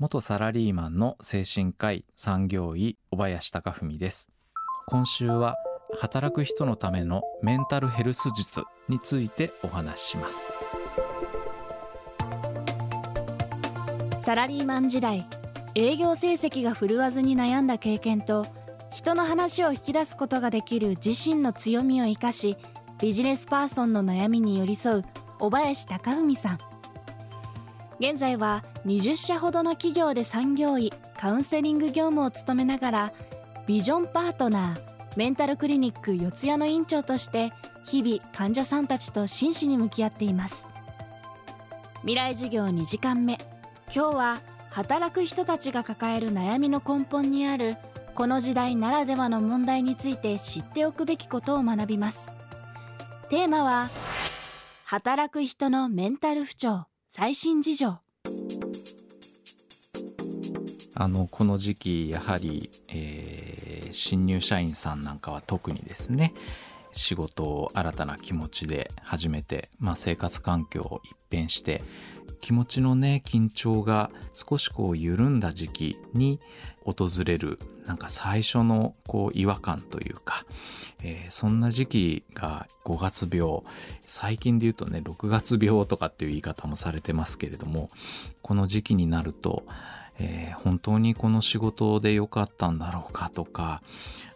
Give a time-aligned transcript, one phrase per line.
[0.00, 4.30] 元サラリーマンの精神科医産業医小林貴文です。
[4.86, 5.56] 今週は
[6.00, 10.48] 働く人のためのメンタルヘルス術についてお話しします。
[14.20, 15.28] サラリーマン時代
[15.74, 18.46] 営業成績が振るわずに悩んだ経験と
[18.94, 22.56] 人の話を引き出すことができる自身の強みを生かし
[23.02, 25.04] ビジネスパーソンの悩みに寄り添う
[25.38, 26.79] 小林貴文さん。
[28.00, 33.12] 現在は20社ほどの企業で産業医カウンセリング業務を務めながら
[33.66, 37.52] ビジョンパートナーメンタルクリニック四谷の院長として
[37.84, 40.66] 日々患者さんたちと真摯に向き合っています。
[42.00, 43.38] 未来授業2時間目。
[43.94, 47.76] 今日は働く人たちが抱える悩みの根本にある
[48.14, 52.32] この時代ならではの問題について知っておくべきことを学びます。
[53.28, 53.88] テーマは
[54.84, 56.86] 働く人のメンタル不調。
[57.12, 57.98] 最新事情。
[60.94, 66.34] あのこの時期やはり、えー、新入社員さんなんかは特にですね
[66.92, 71.82] 仕事を新たな気持ちで始めて、まあ、生活環境を一変して
[72.40, 76.38] 気持ちのね緊張が少しこう緩んだ時期に
[76.84, 80.44] 訪れるなんか最初のこう違和感というか、
[81.02, 83.62] えー、そんな時期が5月病
[84.02, 87.90] 最近で言うとね6月病とかっていう言い方もされてますけれども
[88.42, 89.64] この時期になると
[90.20, 93.82] えー、本当にこの仕事で良かったんだろうかとか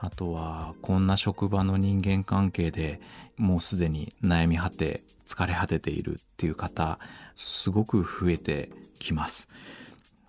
[0.00, 3.00] あとはこんな職場の人間関係で
[3.36, 6.98] もうすでに悩み果て疲れ果てているっていう方
[7.34, 9.48] すごく増えてきます。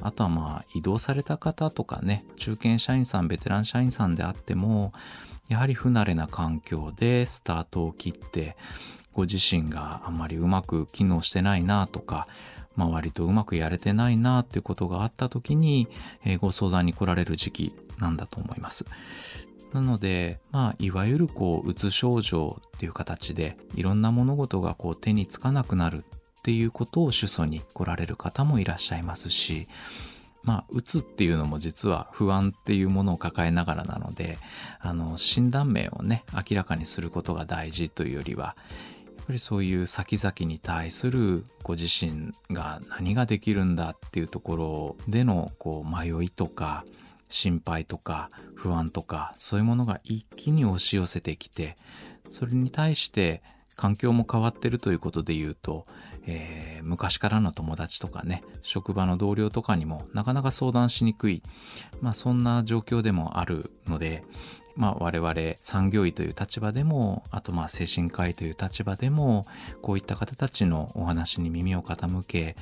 [0.02, 4.94] あとはまあ移動された方とかね中堅社員さんベテラン社員さんであっても
[5.50, 8.55] やはり不慣れな環境でスタートを切って
[9.14, 12.28] ご自身があんまりうまく機能してないなとか
[12.80, 15.89] まあ、割とうまくやれてないなっていうことがあった時に、
[16.23, 18.86] えー、ご相談に来られる時期なんだと思います。
[19.73, 26.06] なので、まあ、いわゆるこう、うつ症状っていう形で、いろんな物事がこう手につかなくなる
[26.40, 29.68] っていうことを主訴に来られる方もいらっしゃいますし、
[30.44, 34.38] まあ、うつっていうのも実は不安っていうものを抱えながらなので、
[34.79, 38.55] あの、診断名をね、明らかにすることが大事というよりは
[39.17, 46.83] やっ、ぱりそういう先々に対するご自身が何ができるんだっていうところでのこう迷いとか
[47.27, 51.75] 心配とか不安とかそういうものが一気に押し寄せてきて
[52.27, 53.44] それに対して
[53.79, 55.85] 環境も変わってるということで言うと、
[56.28, 61.41] えー、昔からの友達とかね職場の同僚とかにもなかなか相談しにくい、
[62.01, 64.25] まあ、そんな状況でもあるので
[64.75, 69.45] まあ、我々産業医という立場でもあとまあ精神科医という立場でも
[69.81, 72.56] こういった方たちのお話に耳を傾け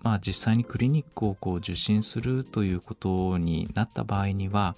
[0.00, 4.74] まあ、実際にクリニックをこう受診するということになった場合には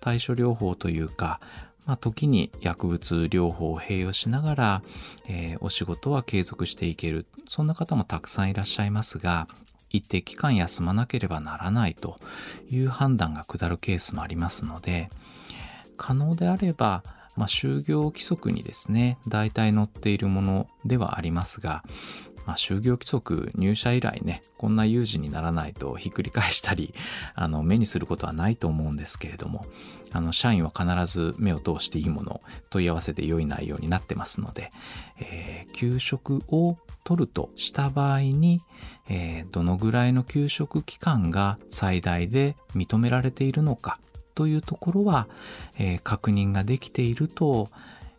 [0.00, 1.40] 対処療法というか、
[1.86, 4.82] まあ、時に薬物療法を併用しながら、
[5.28, 7.26] えー、お仕事は継続していける。
[7.48, 9.48] そんな方もたくさんいらっしゃいますが
[9.90, 12.16] 一定期間休まなければならないと
[12.68, 15.08] いう判断が下るケースもありますので、
[15.96, 17.04] 可能であれば、
[17.36, 21.84] まあ、就業規則にですね、大体載っているものではありますが、
[22.46, 26.94] まあ、就業規則入社以来ね、こんな有事にならないとひっくり返したり、
[27.34, 29.66] あの、目にすることはないと思うんですけれども、
[30.12, 32.40] あの、社員は必ず目を通していいもの
[32.70, 34.70] 問い合わせて良い内容になってますので、
[35.18, 38.60] えー、給食を取るとした場合に、
[39.08, 43.98] えー、どのぐらいの給食期間が最大で認められているのか、
[44.34, 45.28] というところは、
[45.78, 47.68] えー、確認ができていると、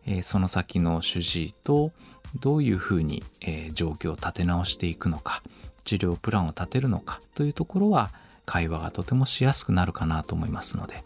[0.06, 1.92] えー、その先の主治医と
[2.40, 5.42] どういうふうに、えー、状況を立て直していくのか
[5.84, 8.12] 治療プランを立てるのかというところは
[8.46, 11.04] 会話がとてもしやすくなるかなと思いますので、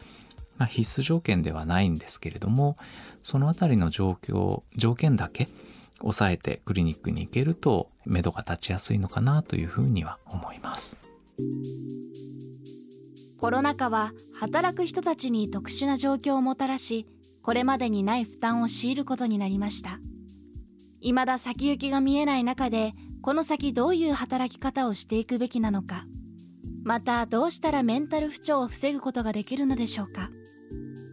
[0.57, 2.75] まあ、必須条件ではないんですけれども
[3.23, 5.47] そのあたりの状況条件だけ
[5.99, 10.95] 抑えてクリニックに行けると目処が立ちやすいのかなというふうには思います。
[13.39, 17.05] コロナ禍は働く人たちに特殊な状況をもたらし
[17.41, 19.97] これまでにない負担を強いることになりました
[21.01, 22.91] 未だ先行きが見えない中で
[23.21, 26.03] この先どういう働き方をしていくべきなのか。
[26.83, 30.29] またどうしたらメンタル不調を防ぐことができるのでしょうか。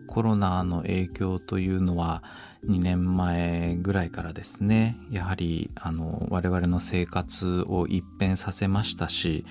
[0.06, 2.23] コロナの影響というのは
[2.65, 4.94] 2年前ぐらいからですね。
[5.11, 9.44] やはりあの我々の生活を一変させましたし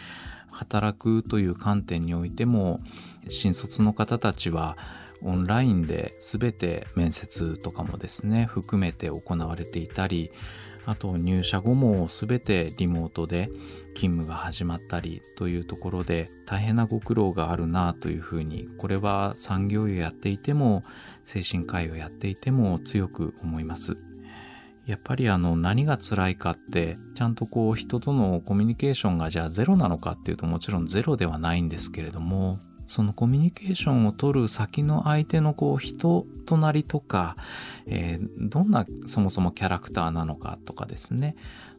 [0.52, 2.80] 働くという観点においても
[3.28, 4.78] 新卒の方たちは
[5.22, 10.32] オンラインで全て面接とかもですね含めて行われていたり
[10.86, 13.48] あと入社後も全てリモートで
[13.96, 20.84] 勤務が始まったりというところで大変なご苦労があるなというふうにこれは産業医をやっていても
[21.24, 23.98] 精神科医をやっていても強く思います。
[24.86, 32.56] やっぱりあの何が辛いかってちゃんとこう人とのコミュニケーションがじゃあゼロなのかっていうともちろんゼロではないんですけれども
[32.88, 37.36] そのコミュニケーションを取る先の相手のこう人となりとか、
[37.88, 41.36] えー、どんなそもそもキャラクターなのかとかですね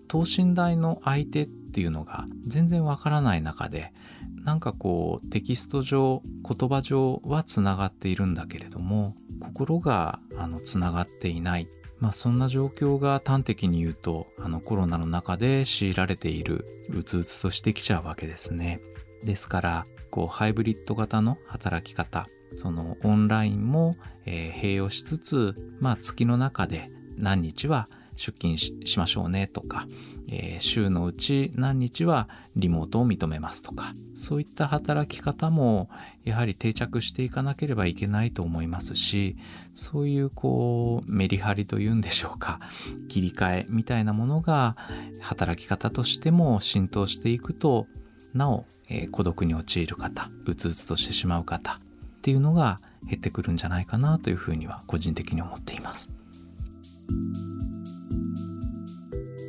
[0.09, 3.93] 等身大の相手っていうのが全然わからない中で
[4.45, 11.67] なんかこうテキスト上言葉上はつながっているんだけれども心があのつながっていない
[11.99, 18.81] まあそんな状況が端的に言うとあのコロナの中で強いられているうつうつとしてきちゃうわけですね。
[19.25, 22.25] ですからこうハイブリッド型の働き方
[22.57, 26.85] そのオンラインも、えー、併用しつつまあ月の中で
[27.19, 27.87] 何日は
[28.17, 29.85] 出勤しましょうねとか、
[30.31, 35.91] えー、週のうち何日はリモートを認めますとかそういった働き方も
[36.25, 39.37] やはり定着していかなければいけないと思いますし
[39.75, 42.59] そういうこうメリハリというんでしょうか
[43.11, 44.77] 切り替えみたいなものが
[45.21, 47.87] 働き方としても浸透していくと
[48.37, 51.77] なお、えー、孤独に陥る方うつうつとしてしまう方っ
[52.23, 52.79] ていうのが
[53.09, 56.11] 減ってくるんじゃないかなというふうには個人的に思っています。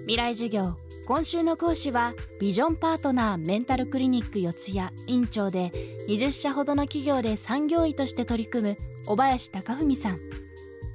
[0.01, 5.71] 未来授業今週の講師はビジョンパートナーメンタルクリニック四谷院長で
[6.09, 10.17] 20社ほどの企業で産業医として取り組む小林貴文さん。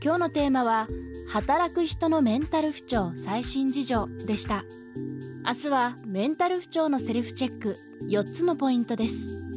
[0.03, 0.87] 今日のテーマは
[1.33, 4.65] 働く人のメンタル不調最新事情でした。
[5.45, 7.75] 明日はメンタル不調のセルフチェック
[8.09, 9.52] 4つのポイントです。